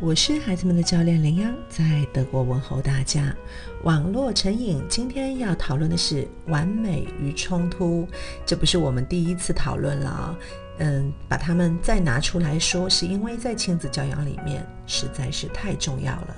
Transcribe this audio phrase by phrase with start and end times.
[0.00, 3.34] 我是孩子们的教练林央，在德国问候大家。
[3.82, 8.06] 网络成瘾，今天要讨论的是完美与冲突，
[8.46, 10.38] 这不是我们第一次讨论了。
[10.78, 16.36] 嗯，把它们再拿出来说，是因为在亲子教养里面实在是太重要了。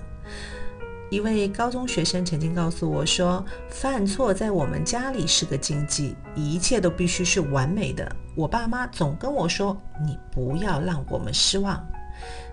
[1.11, 8.11] 一位高中学生曾经告诉我说：“犯错在我们家里是个禁忌，一切都必须是完美的。
[8.34, 11.86] 我爸妈总跟我说，你不要让我们失望。”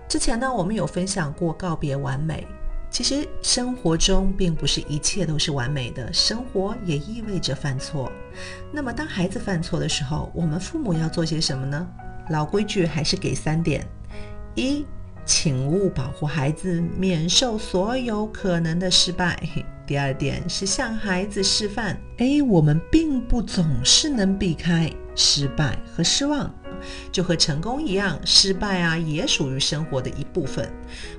[0.08, 2.46] 之前呢，我们有分享过告别完美。
[2.90, 8.10] 其实生活中并不是一切都是完美的，生活也意味着犯错。
[8.72, 11.86] 那么当孩子犯错的时候，我们父母要做些什么呢？
[12.30, 13.86] 老规矩还是给三点：
[14.54, 14.86] 一，
[15.26, 19.36] 请勿保护孩子免受所有可能的失败；
[19.86, 26.50] 第二点是向孩子示范：A，我们并不总是能避开失败和失望。
[27.10, 30.70] 就和成功一样，失败啊也属于生活的一部分。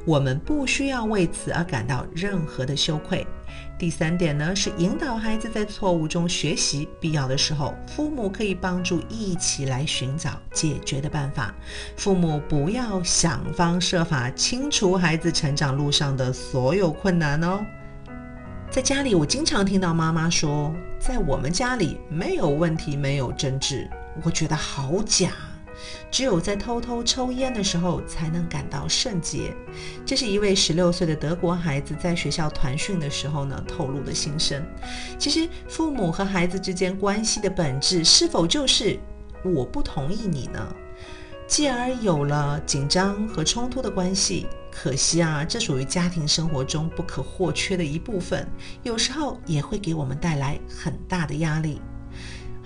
[0.05, 3.25] 我们不需要为此而感到任何的羞愧。
[3.77, 11.55] 第三点呢，是引导孩子在错误中学习，必要的时候，父母可以帮助一起来寻找解决的办法。
[11.95, 17.65] 父母不要想方设法清除孩子成长路上的所有困难哦。
[18.69, 23.89] 在家里，我经常听到妈妈说，在我们家里没有问题，没有争执。
[24.23, 25.31] 我觉得好假。
[26.11, 29.55] 只有在偷偷抽烟的时候，才能感到圣洁。
[30.05, 34.65] 这是一位十六岁的德国孩子在学校团训的时候呢透露的心声。
[35.17, 38.99] 其实，父母和孩子之间关系的本质，是否就是
[39.43, 40.75] 我不同意你呢？
[41.47, 44.47] 继而有了紧张和冲突的关系。
[44.71, 48.47] 可惜啊，这属于家庭生活中不可或缺的一部分，
[48.83, 51.81] 有时候也会给我们带来很大的压力。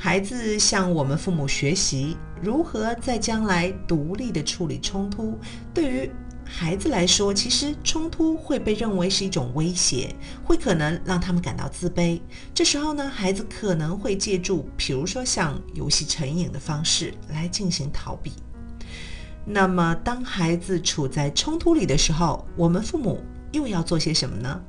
[0.04, 5.40] 孩子向我们父母学习如何在将来独立的处理冲突。
[5.74, 6.12] 对于
[6.44, 12.20] 孩子来说，其实冲突会被认为是一种威胁，会可能让他们感到自卑。
[12.54, 18.34] 这时候呢，孩子可能会借助，比如说像游戏成瘾的方式来进行逃避。
[19.46, 23.24] 那么，当孩子处在冲突里的时候，我们父母
[23.54, 24.62] 又要做些什么呢？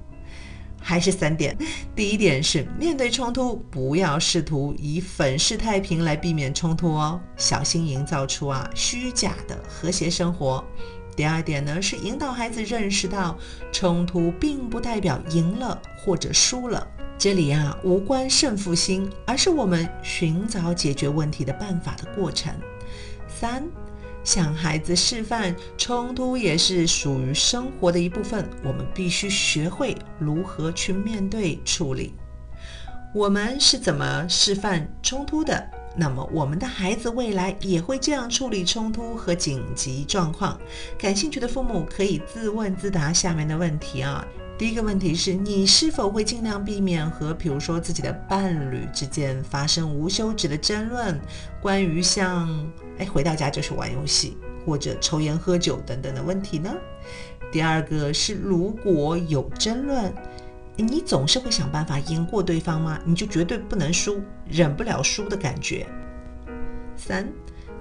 [0.86, 1.56] 还是三点，
[1.96, 10.62] 第一点是面对冲突，不要试图以粉饰太平来避免冲突哦，小心营造出啊虚假的和谐生活。
[11.16, 13.38] 第二点呢是引导孩子认识到，
[13.72, 22.52] 冲突并不代表赢了或者输了，这里啊无关胜负心，而是我们寻找解决问题的办法的过程。
[23.26, 23.64] 三。
[24.24, 28.48] 向孩子示范，冲突也是属于生活的一部分。
[28.64, 32.14] 我们必须学会如何去面对处理。
[33.14, 35.70] 我们是怎么示范冲突的？
[35.96, 40.58] 那么我们的孩子未来也会这样处理冲突和紧急状况。
[40.98, 44.26] 感兴趣的父母可以自问自答下面的问题啊。
[44.56, 51.20] 第一个问题是你是否会尽量避免和，比如说自己的伴侣之间发生无休止的争论，
[51.60, 52.48] 关于像，
[52.98, 56.72] 哎，回到家就是玩游戏或者抽烟喝酒等等的问题呢？
[57.50, 60.14] 第二个是如果有争论，
[60.76, 62.96] 你总是会想办法赢过对方吗？
[63.04, 65.84] 你就绝对不能输，忍不了输的感觉。
[66.94, 67.28] 三，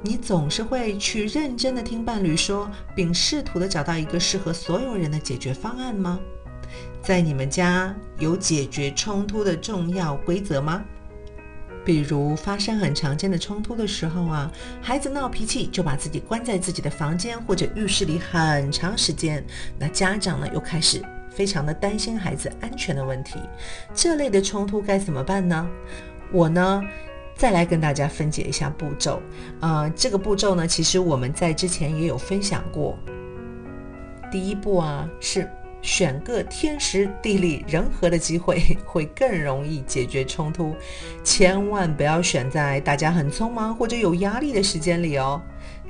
[0.02, 6.20] 你总是会去认真的听伴侣说，并试图的找到一个适合所有人的解决方案吗？
[7.02, 10.84] 在你们家有解决冲突的重要规则吗？
[11.86, 14.50] 比如发生很常见的冲突的时候啊，
[14.82, 19.44] 孩子闹脾气就把自己关在自己的房间或者浴室里很长时间，
[19.78, 23.38] 那家长呢又开始非常的担心孩子安全的问题。
[23.94, 25.68] 这类的冲突该怎么办呢？
[26.32, 26.82] 我呢
[27.36, 29.22] 再来跟大家分解一下步骤。
[29.60, 32.98] 呃，这个步骤呢，其实我们在之前也有分享过。
[34.32, 35.46] 第一步啊是。
[35.84, 40.74] 选个天时地利人和的机会， 会更容易解决冲突。
[41.24, 45.40] 千万不要选在大家很匆忙或者有压力的时间里哦。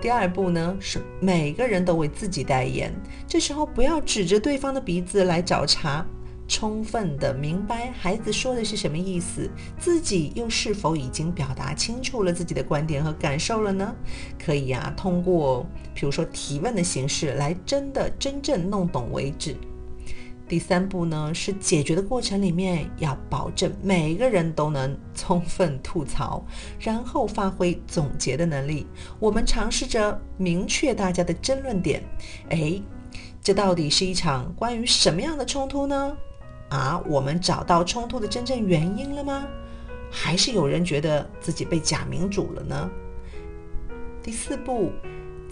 [0.02, 2.92] 第二步呢，是每个人都为自己代言。
[3.28, 6.04] 这时候不要指着对方的鼻子来找茬，
[6.48, 9.50] 充分的明白孩子说的是什么意思，
[9.80, 13.95] 自己又是否已经表达清楚了自己的观点和感受了呢？
[14.44, 19.56] 可以啊，通过比如说提问的形式来真的真正弄懂为止。
[20.48, 26.45] 第三步呢，是解决的过程里面要保证每一个人都能充分吐槽，
[26.80, 28.86] 然后发挥总结的能力。
[29.19, 32.04] 我们尝试着明确大家的争论点。
[32.50, 32.80] 哎，
[33.42, 36.16] 这到底是一场关于什么样的冲突呢？
[36.69, 39.48] 啊，我们找到冲突的真正原因了吗？
[40.12, 42.92] 还是有人觉得自己被假民主了呢？
[44.22, 44.92] 第四步。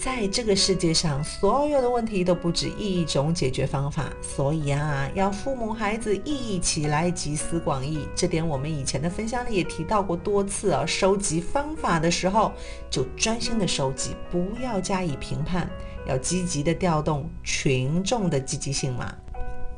[0.03, 8.07] 在这个世界上，所有的问题都不止一种解决方法，所以啊，要父母孩子一起来集思广益。
[8.15, 10.83] 这点我们以前的分享里也提到过多次啊。
[10.87, 12.51] 收集方法的时候，
[12.89, 15.69] 就专心的收集，不要加以评判，
[16.07, 19.15] 要积极的调动群众的积极性嘛。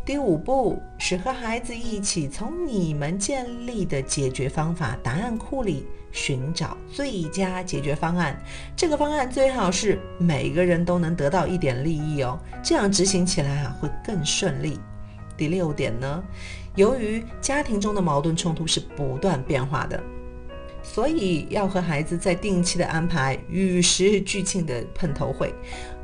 [0.05, 8.37] 第五步是和孩子一起从你们建立的解决方法答案库里寻找最佳解决方案。
[8.75, 14.77] 这个方案最好是每个人都能得到一点利益哦，这样执行起来啊会更顺利。
[15.37, 16.21] 第六点呢，
[16.75, 20.03] 由于家庭中的矛盾冲突是不断变化的，
[20.83, 25.53] 所以要和孩子在定期的安排与时俱进的碰头会。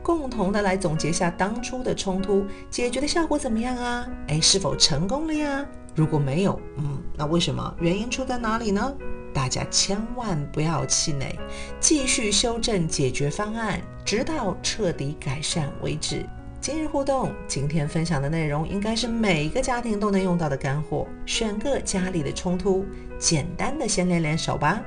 [0.01, 4.07] 共同的来总结下当初的冲突解决的效果怎么样啊？
[4.27, 5.65] 哎，是否成功了呀？
[5.95, 7.75] 如果没有，嗯，那为什么？
[7.79, 8.93] 原因出在哪里呢？
[9.33, 11.37] 大家千万不要气馁，
[11.79, 16.25] 继续修正解决方案，直到彻底改善为止。
[16.61, 21.07] 今日互动，今天分享的内容应该是每个家庭都能用到的干货。
[21.25, 22.85] 选个家里的冲突，
[23.17, 24.81] 简单的先练练手吧。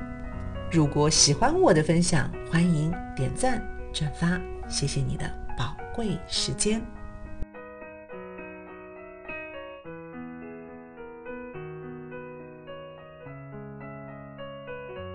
[0.71, 4.39] 如果喜欢我的分享，欢迎点赞转发。
[4.73, 6.81] 谢谢你的宝贵时间。